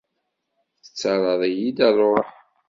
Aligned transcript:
Tettarraḍ-iyi-d 0.83 1.79
ṛṛuḥ. 1.93 2.27